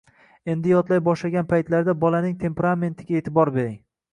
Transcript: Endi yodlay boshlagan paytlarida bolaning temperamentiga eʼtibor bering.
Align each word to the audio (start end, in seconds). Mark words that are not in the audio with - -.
Endi 0.53 0.71
yodlay 0.71 1.01
boshlagan 1.09 1.45
paytlarida 1.51 1.95
bolaning 2.05 2.35
temperamentiga 2.47 3.21
eʼtibor 3.21 3.53
bering. 3.61 3.79